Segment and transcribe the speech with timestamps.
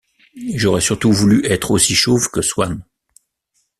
[0.55, 2.83] J’aurais surtout voulu être aussi chauve que Swann.